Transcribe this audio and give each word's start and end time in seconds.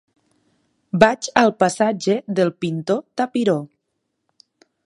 Vaig 1.03 1.29
al 1.43 1.53
passatge 1.65 2.17
del 2.39 2.53
Pintor 2.65 3.01
Tapiró. 3.23 3.59